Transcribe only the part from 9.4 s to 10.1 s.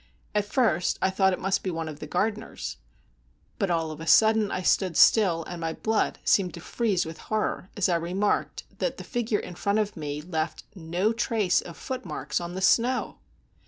front of